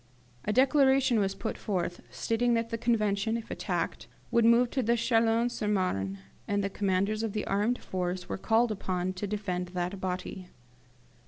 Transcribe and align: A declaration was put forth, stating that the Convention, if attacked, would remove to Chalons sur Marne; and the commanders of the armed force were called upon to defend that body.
A 0.45 0.51
declaration 0.51 1.19
was 1.19 1.35
put 1.35 1.59
forth, 1.59 2.01
stating 2.09 2.55
that 2.55 2.71
the 2.71 2.77
Convention, 2.79 3.37
if 3.37 3.51
attacked, 3.51 4.07
would 4.31 4.45
remove 4.45 4.71
to 4.71 4.81
Chalons 4.97 5.51
sur 5.53 5.67
Marne; 5.67 6.17
and 6.47 6.63
the 6.63 6.71
commanders 6.71 7.21
of 7.21 7.33
the 7.33 7.45
armed 7.45 7.77
force 7.77 8.27
were 8.27 8.39
called 8.39 8.71
upon 8.71 9.13
to 9.13 9.27
defend 9.27 9.67
that 9.67 10.01
body. 10.01 10.47